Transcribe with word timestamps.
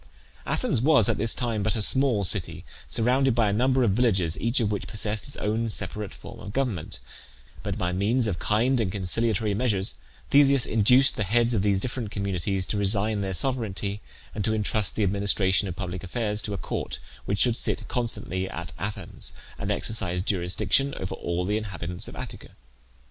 Athens 0.47 0.81
was 0.81 1.07
at 1.09 1.19
this 1.19 1.35
time 1.35 1.61
but 1.61 1.75
a 1.75 1.81
small 1.83 2.23
city 2.23 2.65
surrounded 2.87 3.35
by 3.35 3.49
a 3.51 3.53
number 3.53 3.83
of 3.83 3.91
villages, 3.91 4.35
each 4.41 4.59
of 4.59 4.71
which 4.71 4.87
possessed 4.87 5.27
its 5.27 5.37
own 5.37 5.69
separate 5.69 6.11
form 6.11 6.39
of 6.39 6.53
government; 6.53 6.99
but 7.61 7.77
by 7.77 7.91
means 7.91 8.25
of 8.25 8.39
kind 8.39 8.81
and 8.81 8.91
conciliatory 8.91 9.53
measures 9.53 9.99
Theseus 10.31 10.65
induced 10.65 11.17
the 11.17 11.23
heads 11.23 11.53
of 11.53 11.61
these 11.61 11.79
different 11.79 12.09
communities 12.09 12.65
to 12.65 12.77
resign 12.77 13.21
their 13.21 13.35
sovereignty, 13.35 14.01
and 14.33 14.43
to 14.43 14.55
intrust 14.55 14.95
the 14.95 15.03
administration 15.03 15.67
of 15.67 15.75
public 15.75 16.03
affairs 16.03 16.41
to 16.41 16.53
a 16.55 16.57
court 16.57 16.97
which 17.25 17.37
should 17.37 17.55
sit 17.55 17.87
constantly 17.87 18.49
at 18.49 18.73
Athens, 18.79 19.33
and 19.59 19.69
exercise 19.69 20.23
jurisdiction 20.23 20.95
over 20.97 21.13
all 21.13 21.45
the 21.45 21.57
inhabitants 21.59 22.07
of 22.07 22.15
Attica. 22.15 22.47